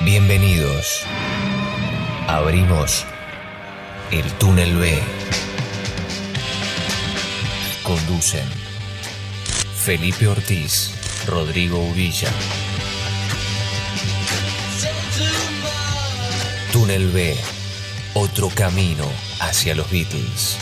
[0.00, 1.02] Bienvenidos.
[2.26, 3.06] Abrimos
[4.10, 4.98] el túnel B.
[7.82, 8.44] Conducen
[9.74, 10.90] Felipe Ortiz,
[11.26, 12.30] Rodrigo Uvilla.
[16.72, 17.36] Túnel B,
[18.14, 19.04] otro camino
[19.40, 20.58] hacia los Beatles.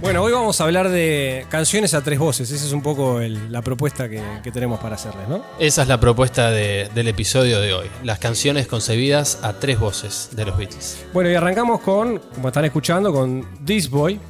[0.00, 2.50] Bueno, hoy vamos a hablar de canciones a tres voces.
[2.50, 5.42] Esa es un poco el- la propuesta que, que tenemos para hacerles, ¿no?
[5.58, 7.86] Esa es la propuesta de- del episodio de hoy.
[8.02, 10.98] Las canciones concebidas a tres voces de los Beatles.
[11.14, 14.20] Bueno, y arrancamos con, como están escuchando, con This Boy.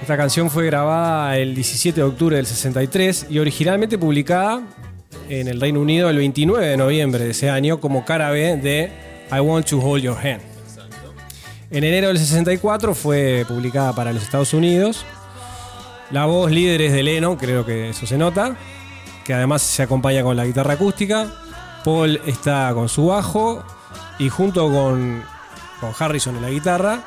[0.00, 4.62] Esta canción fue grabada el 17 de octubre del 63 y originalmente publicada
[5.28, 8.90] en el Reino Unido el 29 de noviembre de ese año como cara B de
[9.30, 10.53] I Want to Hold Your Hand.
[11.74, 15.04] En enero del 64 fue publicada para los Estados Unidos.
[16.12, 18.54] La voz líder es de Lennon, creo que eso se nota,
[19.24, 21.26] que además se acompaña con la guitarra acústica.
[21.84, 23.64] Paul está con su bajo
[24.20, 25.24] y junto con,
[25.80, 27.02] con Harrison en la guitarra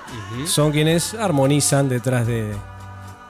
[0.46, 2.54] son quienes armonizan detrás de,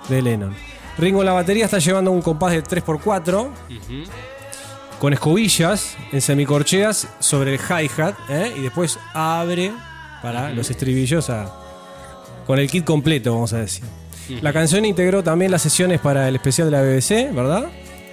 [0.10, 0.56] de Lennon.
[0.98, 3.48] Ringo en la batería está llevando un compás de 3x4
[5.00, 8.56] con escobillas en semicorcheas sobre el hi-hat ¿eh?
[8.58, 9.72] y después abre
[10.22, 11.52] para los estribillos a-
[12.46, 13.84] con el kit completo, vamos a decir.
[14.42, 17.66] La canción integró también las sesiones para el especial de la BBC, ¿verdad?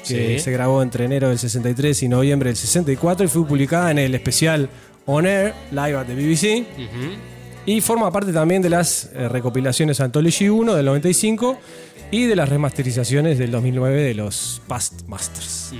[0.06, 0.44] Que Sí.
[0.44, 4.14] se grabó entre enero del 63 y noviembre del 64 y fue publicada en el
[4.14, 4.68] especial
[5.06, 6.66] On Air, live at the BBC.
[7.66, 11.58] Y forma parte también de las eh, recopilaciones Anthology 1 del 95
[12.10, 15.72] y de las remasterizaciones del 2009 de los Past Masters.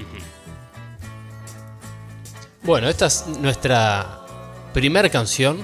[2.62, 4.20] Bueno, esta es nuestra
[4.72, 5.58] primera canción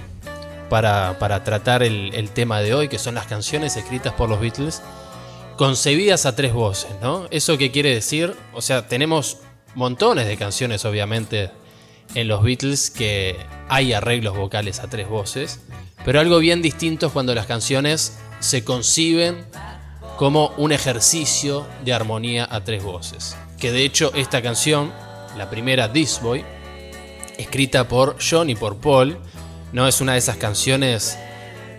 [0.70, 4.82] para, tratar el, el tema de hoy, que son las canciones escritas por los Beatles,
[5.58, 7.26] concebidas a tres voces, ¿no?
[7.30, 8.34] ¿Eso qué quiere decir?
[8.54, 9.38] O sea, tenemos
[9.74, 11.50] montones de canciones, obviamente,
[12.14, 13.36] en los Beatles que
[13.68, 15.60] hay arreglos vocales a tres voces,
[16.04, 19.44] pero algo bien distinto es cuando las canciones se conciben
[20.16, 23.36] como un ejercicio de armonía a tres voces.
[23.58, 24.92] Que de hecho esta canción,
[25.36, 26.44] la primera This Boy,
[27.38, 29.18] escrita por John y por Paul,
[29.72, 31.18] no es una de esas canciones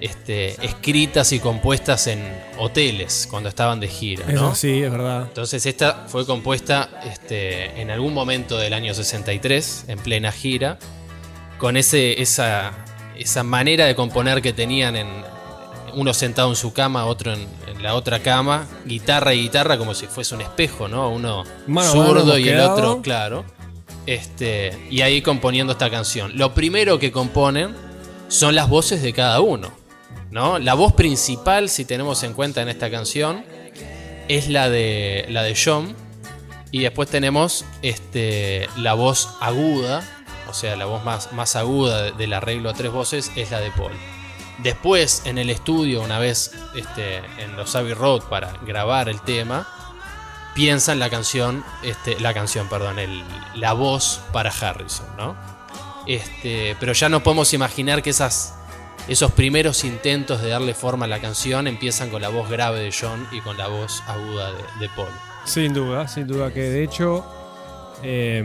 [0.01, 2.19] este, escritas y compuestas en
[2.57, 4.33] hoteles cuando estaban de gira, ¿no?
[4.33, 5.23] Eso sí, es verdad.
[5.27, 10.79] Entonces esta fue compuesta este, en algún momento del año 63, en plena gira,
[11.59, 12.71] con ese, esa,
[13.15, 15.07] esa manera de componer que tenían en
[15.93, 19.93] uno sentado en su cama, otro en, en la otra cama, guitarra y guitarra como
[19.93, 21.09] si fuese un espejo, ¿no?
[21.09, 23.45] Uno Mano zurdo y el otro, claro.
[24.05, 26.31] Este, y ahí componiendo esta canción.
[26.37, 27.75] Lo primero que componen
[28.27, 29.71] son las voces de cada uno.
[30.31, 30.59] ¿no?
[30.59, 33.43] La voz principal, si tenemos en cuenta en esta canción,
[34.27, 35.95] es la de, la de John.
[36.71, 40.03] Y después tenemos este, la voz aguda,
[40.49, 43.59] o sea, la voz más, más aguda de- del arreglo a tres voces, es la
[43.59, 43.91] de Paul.
[44.59, 49.67] Después, en el estudio, una vez este, en los Abbey Road para grabar el tema,
[50.55, 53.23] piensan la canción, este, la canción, perdón, el-
[53.55, 55.35] la voz para Harrison, ¿no?
[56.07, 58.53] Este, pero ya no podemos imaginar que esas,
[59.07, 62.91] esos primeros intentos de darle forma a la canción empiezan con la voz grave de
[62.91, 65.09] John y con la voz aguda de, de Paul.
[65.45, 67.25] Sin duda, sin duda que de hecho,
[68.03, 68.43] eh,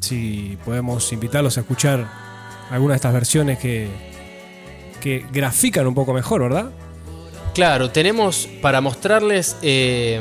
[0.00, 2.06] si podemos invitarlos a escuchar
[2.70, 3.88] alguna de estas versiones que,
[5.00, 6.70] que grafican un poco mejor, ¿verdad?
[7.54, 10.20] Claro, tenemos para mostrarles eh,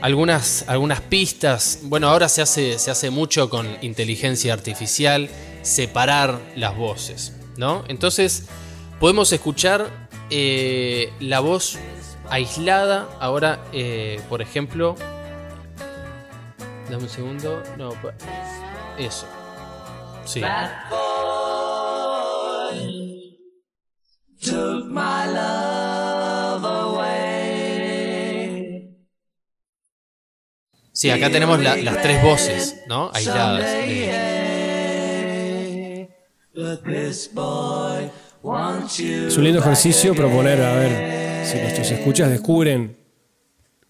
[0.00, 1.80] algunas, algunas pistas.
[1.82, 5.28] Bueno, ahora se hace, se hace mucho con inteligencia artificial,
[5.62, 7.84] separar las voces, ¿no?
[7.88, 8.44] Entonces,
[9.00, 11.78] podemos escuchar eh, la voz
[12.30, 13.08] aislada.
[13.20, 14.96] Ahora, eh, por ejemplo.
[16.90, 17.62] Dame un segundo.
[17.76, 17.92] No,
[18.98, 19.26] eso.
[20.24, 20.42] Sí.
[30.98, 33.08] Sí, acá tenemos la- las tres voces, ¿no?
[33.14, 33.70] Aisladas.
[38.98, 39.28] you.
[39.28, 42.96] Es un lindo ejercicio proponer, a ver, si nuestros escuchas descubren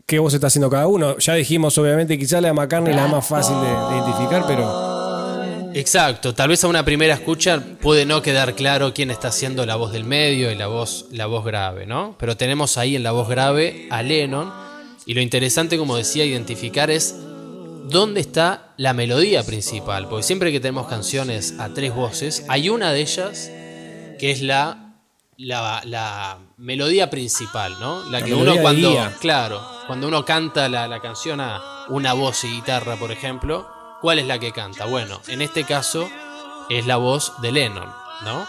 [0.05, 1.17] qué voz está haciendo cada uno.
[1.17, 5.73] Ya dijimos, obviamente, quizá la de McCartney es la más fácil de, de identificar, pero
[5.73, 9.77] Exacto, tal vez a una primera escucha puede no quedar claro quién está haciendo la
[9.77, 12.17] voz del medio y la voz, la voz grave, ¿no?
[12.19, 14.68] Pero tenemos ahí en la voz grave a Lennon
[15.09, 17.17] y lo interesante, como decía, identificar es
[17.85, 22.93] dónde está la melodía principal, porque siempre que tenemos canciones a tres voces, hay una
[22.93, 23.51] de ellas
[24.19, 24.97] que es la,
[25.39, 28.05] la, la melodía principal, ¿no?
[28.11, 29.17] La La que uno cuando, guía.
[29.19, 33.67] claro, cuando uno canta la, la canción a una voz y guitarra, por ejemplo,
[34.03, 34.85] ¿cuál es la que canta?
[34.85, 36.07] Bueno, en este caso
[36.69, 37.91] es la voz de Lennon,
[38.27, 38.47] ¿no?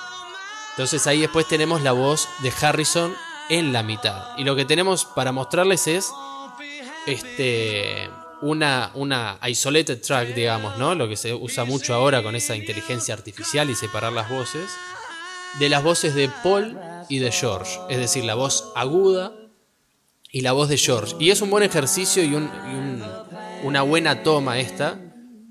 [0.72, 3.14] Entonces ahí después tenemos la voz de Harrison
[3.50, 4.38] en la mitad.
[4.38, 6.12] Y lo que tenemos para mostrarles es
[7.10, 8.10] este
[8.42, 10.96] una, una isolated track, digamos, ¿no?
[10.96, 14.70] Lo que se usa mucho ahora con esa inteligencia artificial y separar las voces.
[15.60, 16.78] De las voces de Paul
[17.10, 17.78] y de George.
[17.90, 19.34] Es decir, la voz aguda
[20.32, 21.16] y la voz de George.
[21.20, 23.04] Y es un buen ejercicio y, un- y un-
[23.64, 25.00] una buena toma esta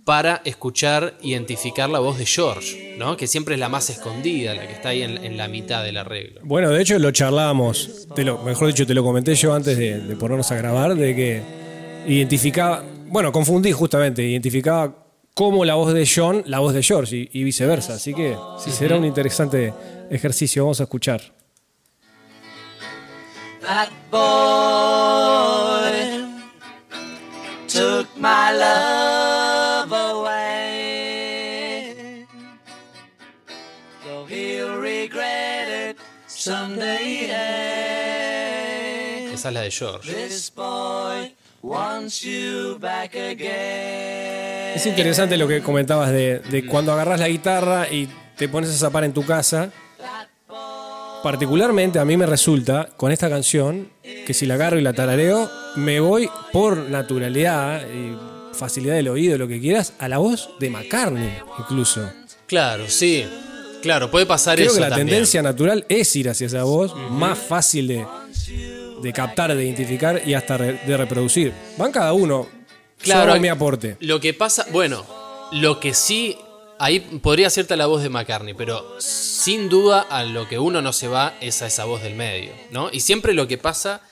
[0.08, 3.14] para escuchar, identificar la voz de George, ¿no?
[3.18, 5.98] Que siempre es la más escondida, la que está ahí en, en la mitad del
[5.98, 6.40] arreglo.
[6.44, 10.00] Bueno, de hecho lo charlábamos, te lo, mejor dicho, te lo comenté yo antes de,
[10.00, 11.42] de ponernos a grabar, de que
[12.06, 14.94] identificaba, bueno, confundí justamente, identificaba
[15.34, 17.92] como la voz de John, la voz de George y, y viceversa.
[17.92, 19.74] Así que sí será un interesante
[20.08, 21.20] ejercicio, vamos a escuchar.
[23.60, 24.22] That boy
[27.66, 29.07] took my love
[39.48, 40.12] Esa es la de George.
[40.12, 44.76] This boy wants you back again.
[44.76, 48.74] Es interesante lo que comentabas de, de cuando agarras la guitarra y te pones a
[48.74, 49.70] zapar en tu casa.
[51.22, 55.50] Particularmente a mí me resulta con esta canción que si la agarro y la tarareo,
[55.76, 58.16] me voy por naturalidad y
[58.54, 62.08] facilidad del oído, lo que quieras, a la voz de McCartney incluso.
[62.46, 63.26] Claro, sí.
[63.82, 65.08] Claro, puede pasar Creo eso que la también.
[65.08, 68.06] tendencia natural es ir hacia esa voz, más fácil de,
[69.00, 71.52] de captar, de identificar y hasta de reproducir.
[71.76, 72.48] Van cada uno.
[73.00, 73.96] Claro, Yo mi aporte.
[74.00, 75.04] Lo que pasa, bueno,
[75.52, 76.36] lo que sí,
[76.78, 80.92] ahí podría cierta la voz de McCartney, pero sin duda a lo que uno no
[80.92, 82.90] se va es a esa voz del medio, ¿no?
[82.92, 84.02] Y siempre lo que pasa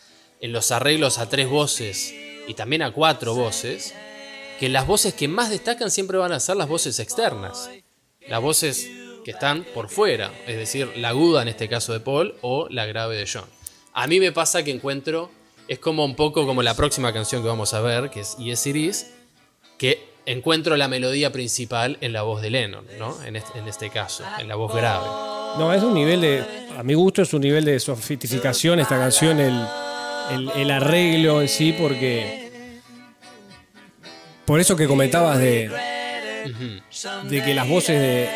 [0.41, 2.15] en los arreglos a tres voces
[2.47, 3.95] y también a cuatro voces,
[4.61, 7.71] que las voces que más destacan siempre van a ser las voces externas,
[8.29, 8.89] las voces
[9.25, 12.87] que están por fuera, es decir, la aguda en este caso de Paul o la
[12.87, 13.47] grave de John.
[13.97, 15.31] A mí me pasa que encuentro,
[15.69, 18.67] es como un poco como la próxima canción que vamos a ver, que es Yes
[18.67, 19.07] It Is,
[19.79, 23.17] que encuentro la melodía principal en la voz de Lennon, ¿no?
[23.25, 25.07] En este, en este caso, en la voz grave.
[25.59, 26.45] No, es un nivel de.
[26.77, 29.67] A mi gusto es un nivel de sofisticación esta canción, el,
[30.31, 32.81] el- el arreglo en sí, porque.
[34.45, 35.71] Por eso que comentabas de.
[37.31, 38.29] de que las voces de,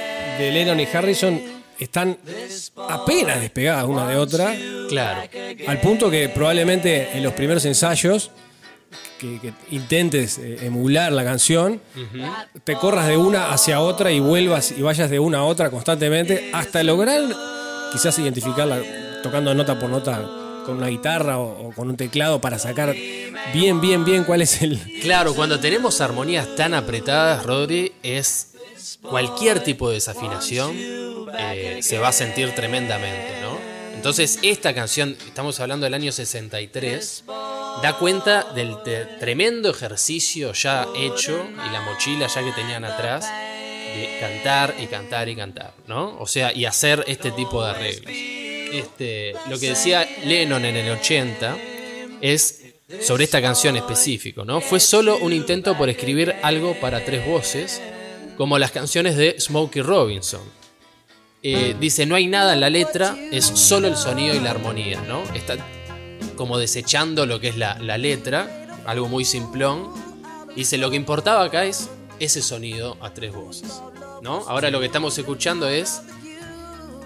[0.43, 1.41] de Lennon y Harrison
[1.81, 2.19] están
[2.89, 4.55] apenas despegadas una de otra,
[4.89, 5.23] Claro,
[5.67, 8.31] al punto que probablemente en los primeros ensayos
[9.19, 11.81] que, que intentes eh, emular la canción,
[12.65, 16.51] te corras de una hacia otra y vuelvas y vayas de una a otra constantemente
[16.53, 17.23] hasta lograr
[17.93, 18.81] quizás identificarla
[19.23, 20.21] tocando nota por nota
[20.67, 22.95] con una guitarra o, o con un teclado para sacar
[23.53, 24.79] bien, bien, bien cuál es el...
[25.03, 28.50] claro, cuando tenemos armonías tan apretadas, Rodri, es
[29.03, 30.77] cualquier tipo de desafinación
[31.39, 33.59] eh, se va a sentir tremendamente, ¿no?
[33.95, 37.25] Entonces, esta canción, estamos hablando del año 63,
[37.83, 38.77] da cuenta del
[39.19, 45.29] tremendo ejercicio ya hecho y la mochila ya que tenían atrás de cantar y cantar
[45.29, 46.19] y cantar, ¿no?
[46.19, 48.13] O sea, y hacer este tipo de arreglos.
[48.73, 51.57] Este, lo que decía Lennon en el 80
[52.21, 52.63] es
[53.01, 54.61] sobre esta canción específico, ¿no?
[54.61, 57.81] Fue solo un intento por escribir algo para tres voces,
[58.41, 60.41] como las canciones de Smokey Robinson.
[61.43, 64.99] Eh, dice, no hay nada en la letra, es solo el sonido y la armonía,
[65.03, 65.23] ¿no?
[65.35, 65.59] Está
[66.37, 69.91] como desechando lo que es la, la letra, algo muy simplón.
[70.57, 73.83] Dice, lo que importaba acá es ese sonido a tres voces,
[74.23, 74.43] ¿no?
[74.49, 76.01] Ahora lo que estamos escuchando es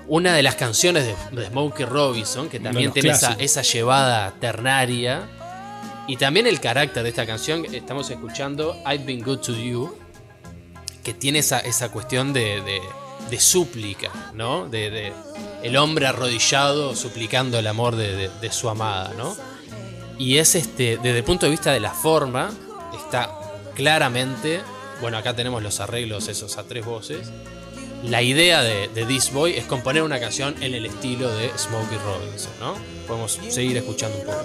[0.07, 5.29] una de las canciones de, de Smokey Robinson, que también tiene esa, esa llevada ternaria.
[6.07, 10.04] Y también el carácter de esta canción, estamos escuchando I've Been Good to You,
[11.05, 12.83] que tiene esa, esa cuestión de, de-
[13.31, 14.69] de súplica, ¿no?
[14.69, 15.13] De, de
[15.63, 19.35] el hombre arrodillado suplicando el amor de, su amada, ¿no?
[20.19, 22.51] Y es este, desde el punto de vista de la forma,
[22.95, 23.31] está
[23.75, 24.61] claramente,
[25.01, 27.29] bueno, acá tenemos los arreglos esos a tres voces,
[28.03, 31.97] la idea de, de This Boy es componer una canción en el estilo de Smokey
[32.05, 32.75] Robinson, ¿no?
[33.09, 34.45] Podemos seguir escuchando un poco.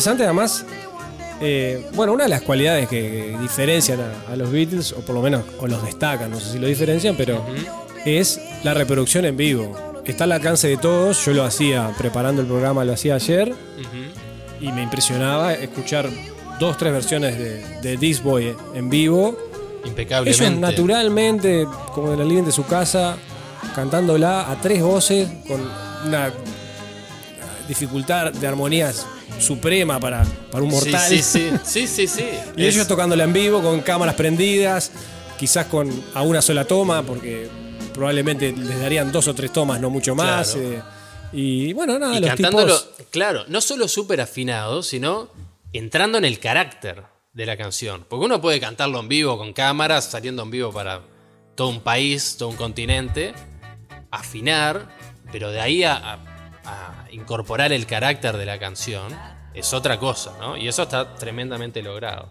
[0.00, 0.64] Interesante además.
[1.40, 5.22] eh, bueno, una de las cualidades que diferencian a, a los Beatles, o por lo
[5.22, 7.44] menos o los destacan, no sé si lo diferencian, pero
[8.04, 9.76] es la reproducción en vivo.
[10.04, 11.24] Está al alcance de todos.
[11.24, 13.54] Yo lo hacía preparando el programa, lo hacía ayer.
[14.60, 16.08] Y me impresionaba escuchar
[16.58, 19.38] dos, tres versiones de, de This Boy en vivo.
[19.84, 20.44] Impecablemente.
[20.46, 23.16] Ellos naturalmente, como en el living de su casa,
[23.74, 25.60] cantándola a tres voces, con
[26.06, 26.32] una
[27.68, 29.06] dificultad de armonías
[29.40, 31.00] suprema para, para un mortal.
[31.08, 31.86] Sí, sí, sí.
[31.86, 32.24] sí, sí.
[32.56, 34.90] Y ellos tocándola en vivo, con cámaras prendidas,
[35.38, 37.48] quizás con a una sola toma, porque
[37.94, 40.52] probablemente les darían dos o tres tomas, no mucho más.
[40.52, 40.68] Claro.
[40.72, 40.82] eh,
[41.32, 42.88] y bueno, nada, y los tipos.
[43.10, 45.28] claro, no solo súper afinado, sino
[45.72, 48.04] entrando en el carácter de la canción.
[48.08, 51.02] Porque uno puede cantarlo en vivo con cámaras, saliendo en vivo para
[51.54, 53.32] todo un país, todo un continente,
[54.10, 54.88] afinar,
[55.30, 56.18] pero de ahí a, a-
[56.64, 59.16] a incorporar el carácter de la canción
[59.54, 60.56] es otra cosa, ¿no?
[60.56, 62.30] Y eso está tremendamente logrado.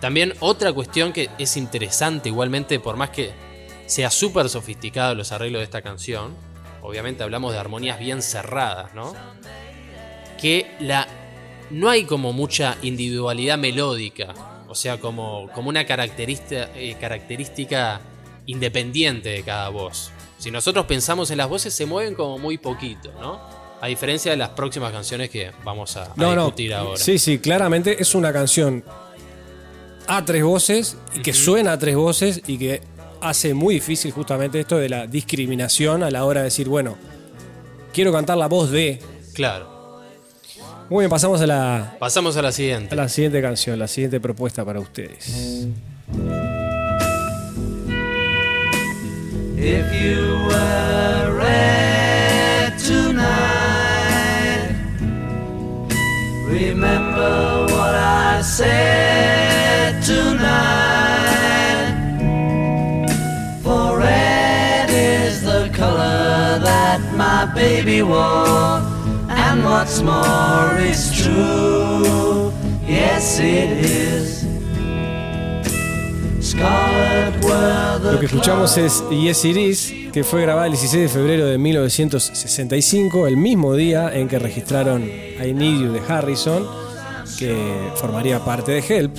[0.00, 3.32] También otra cuestión que es interesante igualmente, por más que
[3.86, 6.34] sea súper sofisticado los arreglos de esta canción,
[6.82, 9.14] obviamente hablamos de armonías bien cerradas, ¿no?
[10.40, 11.06] Que la
[11.70, 14.34] no hay como mucha individualidad melódica,
[14.68, 18.00] o sea, como, como una característica, eh, característica
[18.46, 20.10] independiente de cada voz.
[20.38, 23.59] Si nosotros pensamos en las voces, se mueven como muy poquito, ¿no?
[23.80, 26.44] A diferencia de las próximas canciones que vamos a, a No, no.
[26.46, 26.98] discutir ahora.
[26.98, 28.84] Sí, sí, claramente es una canción
[30.06, 32.82] a tres voces y que suena a tres voces y que
[33.22, 36.96] hace muy difícil justamente esto de la discriminación a la hora de decir, bueno,
[37.92, 38.98] quiero cantar la voz de.
[39.34, 39.68] Claro.
[40.90, 42.92] Muy bien, pasamos a la, Pasamos a la siguiente.
[42.92, 45.68] a la siguiente canción, la siguiente propuesta para ustedes.
[49.56, 51.30] If you were
[56.68, 61.94] remember what I said tonight.
[63.62, 68.80] For red is the color that my baby wore,
[69.28, 72.52] and what's more is true.
[72.86, 74.40] Yes, it is.
[76.40, 77.29] Scarlet
[78.02, 83.26] Lo que escuchamos es Yes It que fue grabada el 16 de febrero de 1965,
[83.26, 86.66] el mismo día en que registraron I Need You de Harrison,
[87.38, 87.56] que
[87.94, 89.16] formaría parte de Help.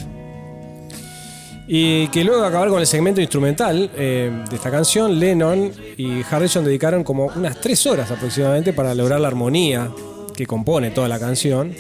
[1.68, 6.22] Y que luego de acabar con el segmento instrumental eh, de esta canción, Lennon y
[6.30, 9.90] Harrison dedicaron como unas tres horas aproximadamente para lograr la armonía
[10.36, 11.74] que compone toda la canción.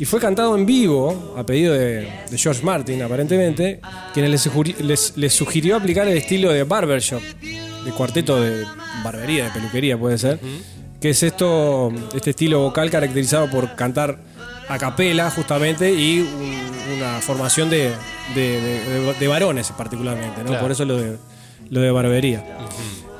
[0.00, 3.80] Y fue cantado en vivo, a pedido de, de George Martin, aparentemente,
[4.14, 7.20] quien les, sugiri- les- les sugirió aplicar el estilo de barbershop,
[7.84, 8.64] de cuarteto de
[9.04, 10.40] barbería, de peluquería puede ser,
[11.00, 14.18] que es esto, este estilo vocal caracterizado por cantar
[14.68, 17.92] a capela justamente y un- una formación de,
[18.34, 20.46] de- varones particularmente, ¿no?
[20.46, 20.62] Claro.
[20.62, 21.18] por eso lo de,
[21.68, 22.42] lo de barbería.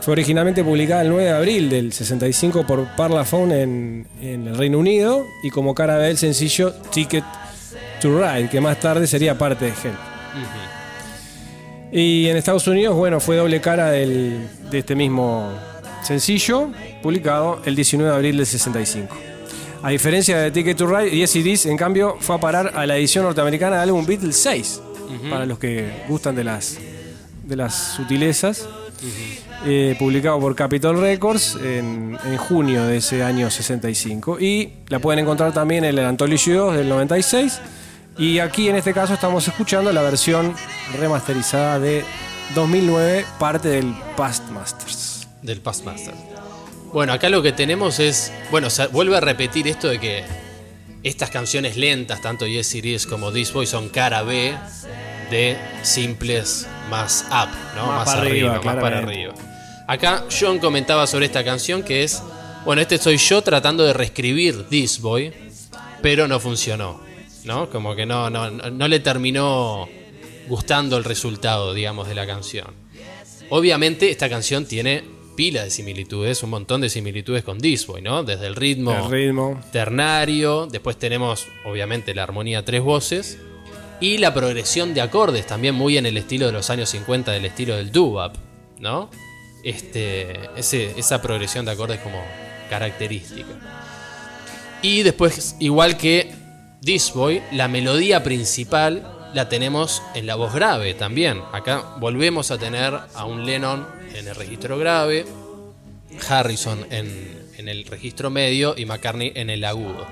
[0.02, 4.78] Fue originalmente publicada el 9 de abril del 65 por Parlophone en, en el Reino
[4.78, 7.24] Unido y como cara B el sencillo Ticket
[8.00, 9.98] to Ride, que más tarde sería parte de Help.
[11.92, 15.52] Y en Estados Unidos, bueno, fue doble cara del- de este mismo
[16.02, 16.70] sencillo,
[17.02, 19.14] publicado el 19 de abril del 65.
[19.82, 22.86] A diferencia de Ticket to Ride, Yes It Is, en cambio, fue a parar a
[22.86, 24.80] la edición norteamericana del álbum Beatles 6,
[25.28, 26.78] para los que gustan de las,
[27.44, 28.66] de las sutilezas.
[29.66, 34.40] Eh, publicado por Capitol Records en, en junio de ese año 65.
[34.40, 37.60] Y la pueden encontrar también en el Anthology 2 del 96,
[38.16, 40.54] Y aquí en este caso estamos escuchando la versión
[40.98, 42.04] remasterizada de
[42.54, 45.28] 2009, parte del Past Masters.
[45.42, 46.14] Del Past Master.
[46.92, 48.32] Bueno, acá lo que tenemos es.
[48.50, 50.24] Bueno, se vuelve a repetir esto de que
[51.02, 54.54] estas canciones lentas, tanto Yes Series como This Boy, son cara B
[55.30, 57.86] de simples más up, ¿no?
[57.86, 59.34] Más Más, para arriba, arriba, más para arriba.
[59.90, 62.22] Acá John comentaba sobre esta canción que es.
[62.64, 65.32] Bueno, este soy yo tratando de reescribir This Boy,
[66.00, 67.00] pero no funcionó,
[67.42, 67.68] ¿no?
[67.70, 69.88] Como que no, no, no le terminó
[70.46, 72.68] gustando el resultado, digamos, de la canción.
[73.48, 75.02] Obviamente esta canción tiene
[75.34, 78.22] pila de similitudes, un montón de similitudes con This Boy, ¿no?
[78.22, 79.60] Desde el ritmo, El ritmo.
[79.72, 83.38] ternario, después tenemos obviamente la armonía tres voces
[84.00, 87.44] y la progresión de acordes, también muy en el estilo de los años 50, del
[87.44, 88.34] estilo del doo-wop,
[88.78, 89.10] ¿no?
[89.62, 92.22] Este, esa progresión de acordes como
[92.68, 93.48] característica.
[94.82, 96.32] Y después, igual que
[96.82, 101.42] This Boy, la melodía principal la tenemos en la voz grave también.
[101.52, 105.26] Acá volvemos a tener a un Lennon en el registro grave,
[106.28, 110.06] Harrison en, en el registro medio y McCartney en el agudo.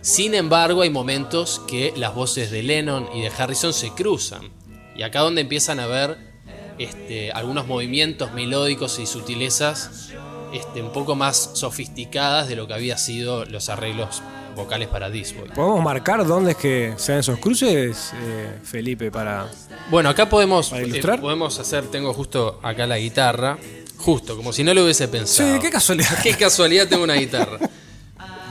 [0.00, 4.50] Sin embargo, hay momentos que las voces de Lennon y de Harrison se cruzan.
[4.96, 6.33] Y acá donde empiezan a ver
[6.78, 10.12] este, algunos movimientos melódicos y sutilezas
[10.52, 14.22] este, un poco más sofisticadas de lo que había sido los arreglos
[14.54, 15.48] vocales para This Boy.
[15.48, 19.48] ¿Podemos marcar dónde es que se dan esos cruces, eh, Felipe, para...
[19.90, 21.20] Bueno, acá podemos, ¿Para eh, ilustrar?
[21.20, 23.58] podemos hacer, tengo justo acá la guitarra,
[23.96, 25.54] justo, como si no lo hubiese pensado.
[25.54, 26.18] Sí, qué casualidad.
[26.22, 27.58] Qué casualidad tengo una guitarra.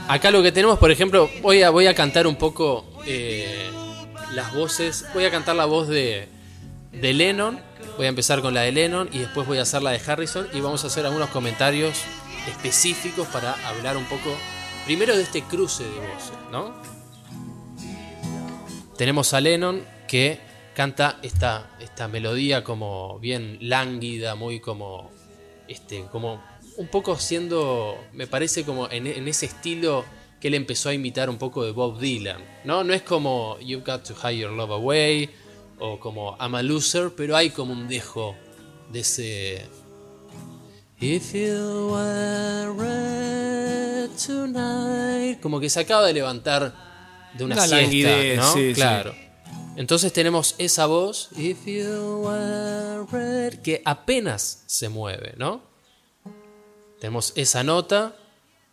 [0.08, 3.70] Acá lo que tenemos, por ejemplo, voy a, voy a cantar un poco eh,
[4.34, 5.06] las voces.
[5.14, 6.28] Voy a cantar la voz de,
[6.92, 7.58] de Lennon.
[7.96, 10.48] Voy a empezar con la de Lennon y después voy a hacer la de Harrison.
[10.52, 11.96] Y vamos a hacer algunos comentarios
[12.48, 14.36] específicos para hablar un poco,
[14.84, 16.74] primero de este cruce de voces, ¿no?
[18.96, 20.40] Tenemos a Lennon que
[20.74, 25.10] canta esta, esta melodía como bien lánguida, muy como
[25.68, 26.42] este, como
[26.76, 30.04] un poco siendo, me parece como en, en ese estilo
[30.40, 32.82] que él empezó a imitar un poco de Bob Dylan, ¿no?
[32.82, 35.30] No es como You've Got to Hide Your Love Away
[35.78, 38.34] o como I'm a Loser, pero hay como un dejo
[38.92, 39.66] de ese...
[41.00, 46.74] If you were red tonight, como que se acaba de levantar
[47.36, 48.52] de una, Una siesta, languidez, ¿no?
[48.52, 48.74] sí, sí.
[48.74, 49.14] claro.
[49.76, 55.62] Entonces tenemos esa voz, If you were red, que apenas se mueve, ¿no?
[57.00, 58.16] Tenemos esa nota,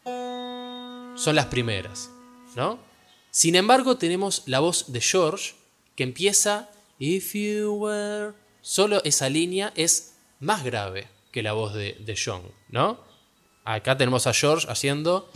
[0.05, 2.09] son las primeras,
[2.55, 2.79] ¿no?
[3.31, 5.55] Sin embargo, tenemos la voz de George
[5.95, 6.69] que empieza,
[7.03, 8.33] If you were.
[8.61, 12.99] Solo esa línea es más grave que la voz de, John, ¿no?
[13.65, 15.27] Acá tenemos a George haciendo,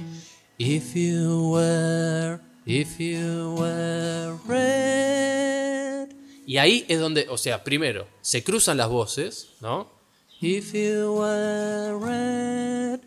[0.59, 6.15] If you were, if you were red.
[6.45, 9.89] Y ahí es donde, o sea, primero, se cruzan las voces, ¿no?
[10.41, 12.99] If you were red,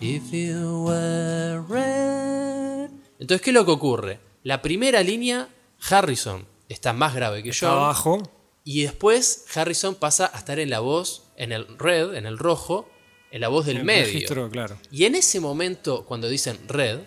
[0.00, 2.88] if you were red.
[3.18, 4.20] Entonces, ¿qué es lo que ocurre?
[4.42, 5.50] La primera línea,
[5.90, 7.78] Harrison está más grave que Está John.
[7.78, 8.22] abajo.
[8.64, 12.88] Y después Harrison pasa a estar en la voz, en el red, en el rojo,
[13.30, 14.06] en la voz del el medio.
[14.06, 14.76] registro, claro.
[14.90, 17.00] Y en ese momento, cuando dicen red,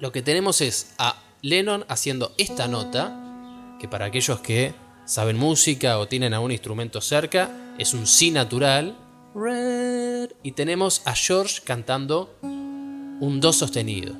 [0.00, 4.74] lo que tenemos es a Lennon haciendo esta nota, que para aquellos que
[5.04, 8.96] saben música o tienen algún instrumento cerca, es un si natural.
[9.34, 10.32] Red.
[10.42, 14.16] Y tenemos a George cantando un do sostenido.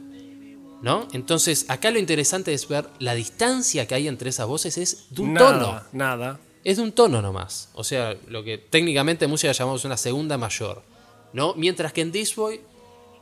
[0.83, 1.09] ¿No?
[1.13, 5.23] Entonces, acá lo interesante es ver la distancia que hay entre esas voces es de
[5.23, 5.83] un nada, tono.
[5.93, 6.41] Nada.
[6.65, 7.71] Es de un tono nomás.
[7.75, 10.83] O sea, lo que técnicamente en música llamamos una segunda mayor.
[11.33, 11.55] ¿no?
[11.55, 12.61] Mientras que en This Boy,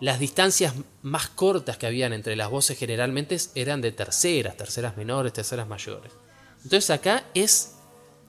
[0.00, 5.32] las distancias más cortas que habían entre las voces generalmente eran de terceras, terceras menores,
[5.32, 6.12] terceras mayores.
[6.62, 7.76] Entonces acá es.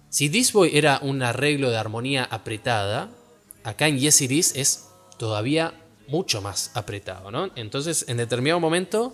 [0.09, 3.09] Si This Boy era un arreglo de armonía apretada,
[3.63, 5.73] acá en Yes It Is es todavía
[6.07, 7.49] mucho más apretado, ¿no?
[7.55, 9.13] Entonces, en determinado momento,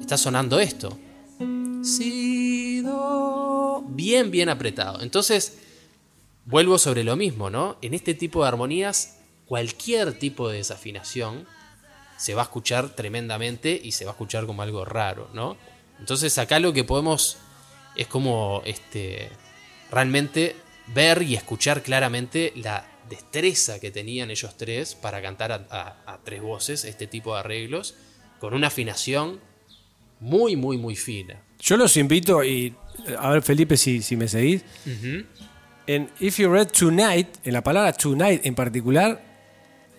[0.00, 0.98] está sonando esto.
[1.82, 3.82] Si, do.
[3.88, 5.02] Bien, bien apretado.
[5.02, 5.58] Entonces,
[6.44, 7.76] vuelvo sobre lo mismo, ¿no?
[7.82, 11.46] En este tipo de armonías, cualquier tipo de desafinación
[12.16, 15.56] se va a escuchar tremendamente y se va a escuchar como algo raro, ¿no?
[16.00, 17.38] Entonces, acá lo que podemos
[17.96, 19.30] es como este
[19.90, 20.56] realmente
[20.86, 26.18] ver y escuchar claramente la destreza que tenían ellos tres para cantar a, a- a
[26.24, 27.94] tres voces este tipo de arreglos
[28.40, 29.40] con una afinación
[30.20, 31.40] muy, muy, muy fina.
[31.60, 32.74] Yo los invito y
[33.18, 34.62] a ver Felipe si, si me seguís.
[35.86, 39.22] En If You Read Tonight, en la palabra tonight en particular,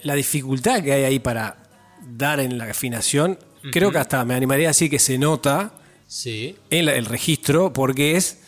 [0.04, 1.58] la dificultad que hay ahí para
[2.02, 3.40] dar en la afinación,
[3.72, 5.74] creo que hasta me animaría a decir que se nota
[6.08, 6.56] Sí.
[6.70, 8.40] en la- el registro porque es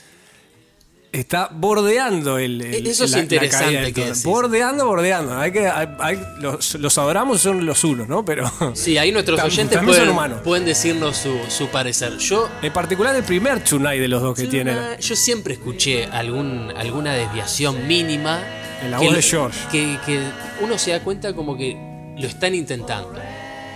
[1.12, 4.24] está bordeando el, el- Eso es la- la interesante del que decís.
[4.24, 8.98] bordeando bordeando hay que hay- hay- los, los adoramos son los unos no pero Sí,
[8.98, 12.18] ahí nuestros oyentes pueden, pueden decirnos su, su parecer.
[12.18, 16.72] Yo en particular el primer Tsunai de los dos que tiene Yo siempre escuché algún,
[16.78, 18.40] alguna desviación mínima.
[18.82, 19.60] En la que voz lo- de George.
[19.72, 20.22] Que, que
[20.62, 21.76] uno se da cuenta como que
[22.18, 23.14] lo están intentando.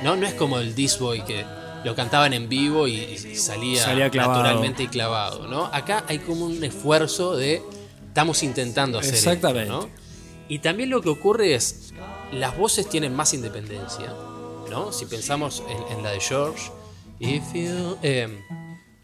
[0.04, 1.46] No, no es como el This Boy que
[1.86, 5.48] lo cantaban en vivo y, y salía, Salía naturalmente y clavado.
[5.48, 5.66] ¿no?
[5.66, 7.62] Acá hay como un esfuerzo de
[8.08, 9.70] estamos intentando hacer esto, Exactamente.
[9.70, 9.88] ¿no?
[10.50, 11.94] Y también lo que ocurre es
[12.32, 14.12] las voces tienen más independencia.
[14.68, 14.92] ¿no?
[14.92, 16.72] Si pensamos en, en la de George.
[17.20, 18.40] If you, em,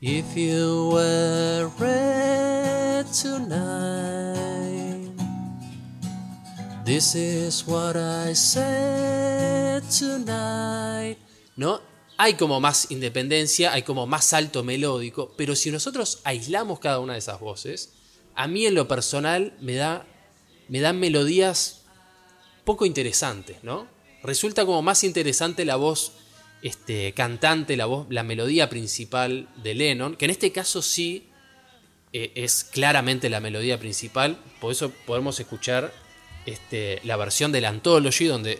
[0.02, 5.12] if you were red tonight,
[6.84, 11.20] this is what I said tonight.
[11.56, 11.91] ¿No?
[12.24, 17.14] Hay como más independencia, hay como más salto melódico, pero si nosotros aislamos cada una
[17.14, 17.94] de esas voces,
[18.36, 20.06] a mí en lo personal me da
[20.68, 21.82] me dan melodías
[22.64, 23.88] poco interesantes, ¿no?
[24.22, 26.12] Resulta como más interesante la voz
[26.62, 31.28] este, cantante, la voz, la melodía principal de Lennon, que en este caso sí
[32.14, 35.92] eh, es claramente la melodía principal, por eso podemos escuchar
[36.46, 38.60] este, la versión del Anthology, donde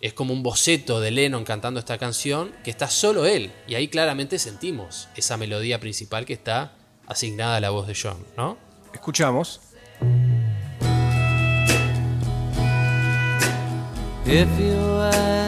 [0.00, 3.88] es como un boceto de Lennon cantando esta canción, que está solo él, y ahí
[3.88, 6.72] claramente sentimos esa melodía principal que está
[7.06, 8.58] asignada a la voz de John, ¿no?
[8.92, 9.60] escuchamos
[14.26, 15.47] If you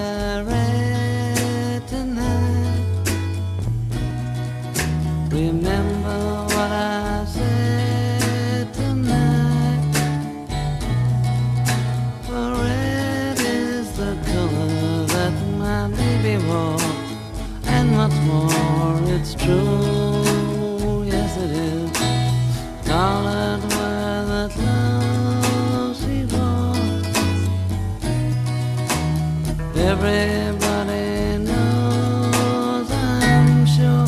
[29.83, 34.07] Everybody knows, I'm sure.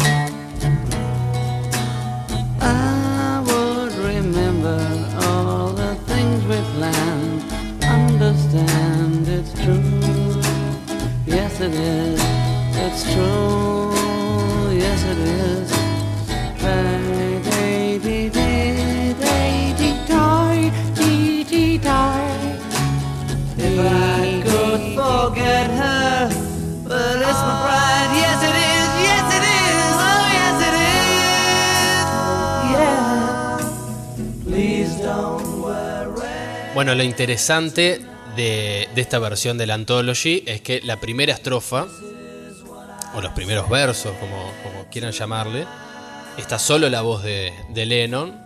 [2.61, 4.81] I would remember
[5.25, 7.43] all the things we planned.
[7.83, 10.43] Understand it's true.
[11.27, 12.21] Yes, it is.
[12.77, 13.62] It's true.
[36.83, 38.01] Bueno, lo interesante
[38.35, 41.87] de, de esta versión del Anthology es que la primera estrofa,
[43.15, 45.65] o los primeros versos, como, como quieran llamarle,
[46.39, 48.37] está solo la voz de, de Lennon,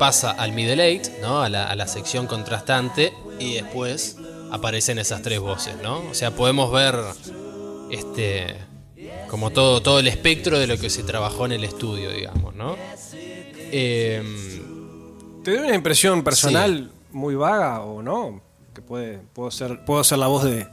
[0.00, 1.42] pasa al middle eight, ¿no?
[1.42, 4.16] a, la, a la sección contrastante, y después
[4.50, 5.76] aparecen esas tres voces.
[5.80, 5.98] ¿no?
[6.10, 6.96] O sea, podemos ver
[7.92, 8.56] este,
[9.28, 12.52] como todo, todo el espectro de lo que se trabajó en el estudio, digamos.
[12.56, 12.76] ¿no?
[13.70, 18.42] Em, ¿Te dio una impresión personal muy vaga o no?
[18.74, 20.66] Que puede, puedo, ser, puedo ser la voz de,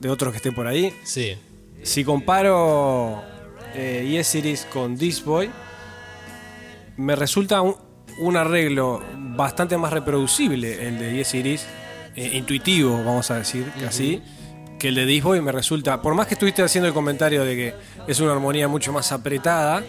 [0.00, 0.92] de otros que estén por ahí.
[1.04, 1.38] sí.
[1.82, 3.22] Si comparo
[3.74, 5.50] eh, Yes It Is con This Boy,
[6.96, 7.76] me resulta un,
[8.20, 9.02] un arreglo
[9.36, 11.66] bastante más reproducible el de Yes It Is,
[12.16, 14.22] eh, intuitivo, vamos a decir, que así,
[14.84, 17.56] que el de This Boy me resulta, por más que estuviste haciendo el comentario de
[17.56, 17.74] que
[18.06, 19.82] es una armonía mucho más apretada,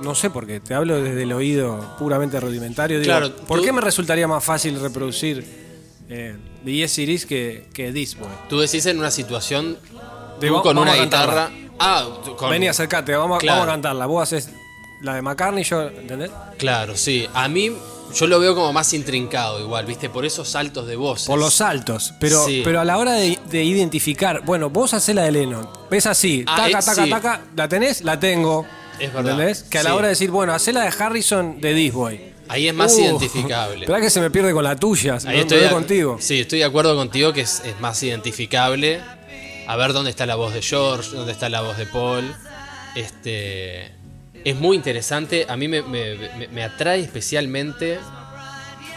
[0.00, 3.66] no sé por qué, te hablo desde el oído puramente rudimentario, digo, Claro, ¿por tú-
[3.66, 5.44] qué me resultaría más fácil reproducir
[6.08, 8.30] eh, de Yes que, que This Boy?
[8.48, 9.76] Tú decís en una situación
[10.40, 11.50] De tú con una guitarra.
[11.78, 12.08] Ah,
[12.38, 13.58] con- Vení, acercate, vamos, Claro.
[13.58, 14.06] vamos a cantarla.
[14.06, 14.48] Vos haces
[15.02, 16.30] la de McCartney, yo, ¿entendés?
[16.56, 17.28] Claro, sí.
[17.34, 17.76] A mí,
[18.12, 20.08] yo lo veo como más intrincado, igual, ¿viste?
[20.10, 21.26] Por esos saltos de voces.
[21.26, 22.12] Por los saltos.
[22.20, 22.62] Pero, Sí.
[22.64, 25.68] pero a la hora de, de identificar, bueno, vos hacés la de Lennon.
[25.90, 27.10] Ves así, Ah, taca, eh, taca, sí.
[27.10, 28.02] taca, ¿la tenés?
[28.02, 28.66] La tengo.
[28.98, 29.32] Es verdad.
[29.32, 29.62] ¿Entendés?
[29.64, 29.96] Que a la Sí.
[29.96, 32.32] hora de decir, bueno, hacé la de Harrison de This Boy.
[32.48, 33.80] Ahí es más Uh, identificable.
[33.80, 35.14] Esperá que se me pierde con la tuya.
[35.26, 36.18] Ahí no, estoy me de- contigo.
[36.20, 39.00] Sí, estoy de acuerdo contigo que es, es más identificable.
[39.66, 42.34] A ver dónde está la voz de George, dónde está la voz de Paul.
[42.94, 43.90] Este.
[44.44, 45.46] Es muy interesante.
[45.48, 47.98] A mí me, me- me- me atrae especialmente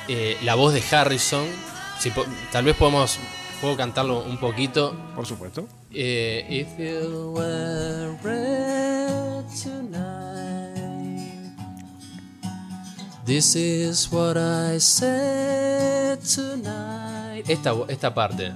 [0.08, 1.46] eh, la voz de Harrison.
[2.00, 3.18] Si po- tal vez podemos.
[3.62, 4.96] Puedo cantarlo un poquito.
[5.16, 5.68] Por supuesto.
[5.92, 11.56] Eh, if you were red tonight,
[13.26, 17.46] this is what I said tonight.
[17.50, 18.52] Esta, esta parte.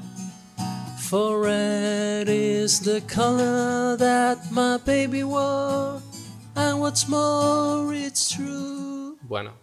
[1.09, 5.99] For red is the color that my baby wore,
[6.61, 9.15] And what's more, it's true.
[9.21, 9.53] Bueno,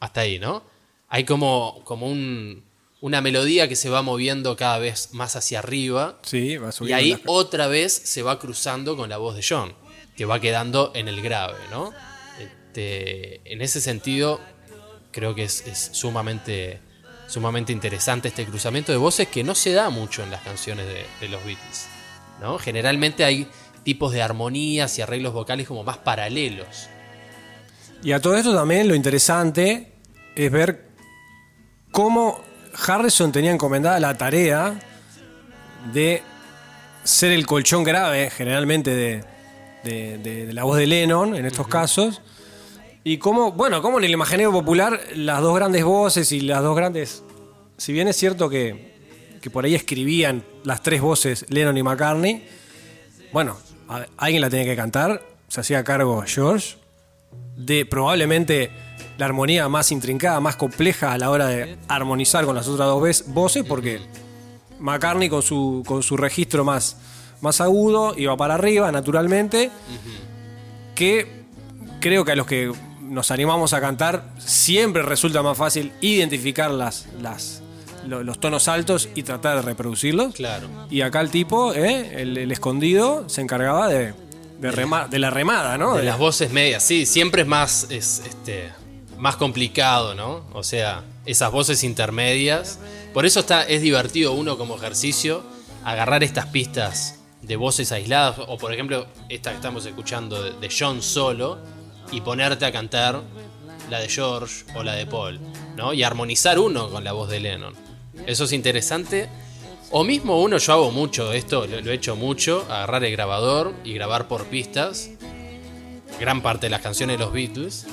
[0.00, 0.62] hasta ahí, ¿no?
[1.08, 2.62] Hay como, como un-
[3.00, 6.18] una melodía que se va moviendo cada vez más hacia arriba.
[6.22, 9.44] Sí, va Y subiendo ahí las- otra vez se va cruzando con la voz de
[9.46, 9.74] John,
[10.16, 11.92] que va quedando en el grave, ¿no?
[12.38, 14.40] Este, en ese sentido,
[15.12, 16.80] creo que es, es sumamente,
[17.28, 21.04] sumamente interesante este cruzamiento de voces que no se da mucho en las canciones de,
[21.20, 21.86] de los Beatles,
[22.40, 22.58] ¿no?
[22.58, 23.48] Generalmente hay
[23.84, 26.88] tipos de armonías y arreglos vocales como más paralelos.
[28.02, 29.92] Y a todo esto también lo interesante
[30.34, 30.88] es ver
[31.90, 32.40] cómo
[32.86, 34.78] Harrison tenía encomendada la tarea
[35.92, 36.22] de
[37.04, 39.24] ser el colchón grave, generalmente de,
[39.84, 42.20] de- de- de la voz de Lennon en estos casos.
[43.04, 46.74] Y cómo, bueno, cómo en el imaginario popular las dos grandes voces y las dos
[46.74, 47.22] grandes.
[47.76, 48.94] Si bien es cierto que,
[49.42, 52.48] que por ahí escribían las tres voces Lennon y McCartney,
[53.32, 56.76] bueno, a- alguien la tenía que cantar, se hacía cargo George
[57.56, 58.70] de probablemente
[59.18, 63.24] la armonía más intrincada, más compleja a la hora de armonizar con las otras dos
[63.28, 64.00] voces, porque
[64.80, 66.96] McCartney con su, con su registro más,
[67.40, 69.70] más agudo iba para arriba, naturalmente,
[70.94, 71.44] que
[72.00, 77.06] creo que a los que nos animamos a cantar siempre resulta más fácil identificar las,
[78.06, 80.34] lo- los tonos altos y tratar de reproducirlos.
[80.34, 80.68] Claro.
[80.90, 82.20] Y acá el tipo, ¿eh?
[82.22, 84.14] el, el escondido, se encargaba de,
[84.60, 85.94] de, rema- de la remada, ¿no?
[85.94, 88.70] De De- las voces medias, sí, siempre es más, es, este,
[89.18, 90.44] más complicado, ¿no?
[90.52, 92.78] O sea, esas voces intermedias.
[93.12, 95.42] Por eso está, es divertido uno como ejercicio
[95.84, 100.74] agarrar estas pistas de voces aisladas, o por ejemplo, esta que estamos escuchando de, de
[100.76, 101.58] John solo,
[102.10, 103.20] y ponerte a cantar
[103.90, 105.38] la de George o la de Paul,
[105.76, 105.92] ¿no?
[105.92, 107.74] Y armonizar uno con la voz de Lennon.
[108.26, 109.28] Eso es interesante.
[109.90, 113.94] O mismo uno, yo hago mucho esto, lo, he hecho mucho, agarrar el grabador y
[113.94, 115.10] grabar por pistas
[116.18, 117.86] gran parte de las canciones de los Beatles.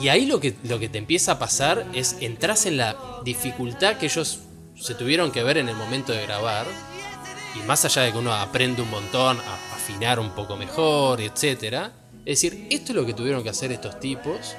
[0.00, 3.96] Y ahí lo que, lo que te empieza a pasar es entras en la dificultad
[3.96, 4.40] que ellos
[4.74, 6.66] se tuvieron que ver en el momento de grabar.
[7.58, 11.90] Y más allá de que uno aprende un montón a afinar un poco mejor, etc.
[12.24, 14.54] Es decir, esto es lo que tuvieron que hacer estos tipos.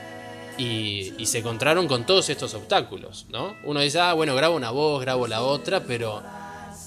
[0.57, 3.55] Y, y se encontraron con todos estos obstáculos, ¿no?
[3.63, 6.21] Uno dice, ah, bueno, grabo una voz, grabo la otra, pero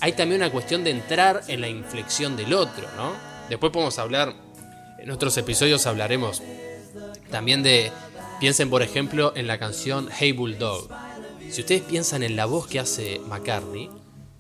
[0.01, 3.13] hay también una cuestión de entrar en la inflexión del otro, ¿no?
[3.49, 4.35] Después podemos hablar,
[4.99, 6.43] en otros episodios hablaremos
[7.31, 7.93] también de,
[8.41, 10.89] piensen por ejemplo en la canción Hey Bulldog.
[11.51, 13.91] Si ustedes piensan en la voz que hace McCartney,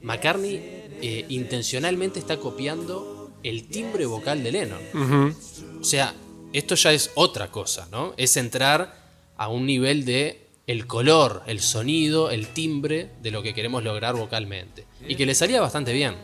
[0.02, 0.56] McCartney
[1.02, 5.32] eh, intencionalmente está copiando el timbre vocal de Lennon.
[5.80, 6.14] O sea,
[6.52, 8.14] esto ya es otra cosa, ¿no?
[8.16, 9.05] Es entrar
[9.36, 14.16] a un nivel de el color, el sonido, el timbre de lo que queremos lograr
[14.16, 14.86] vocalmente.
[15.06, 16.14] Y que le salía bastante bien.